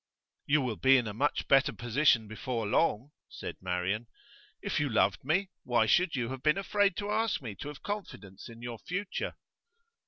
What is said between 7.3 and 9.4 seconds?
me to have confidence in your future?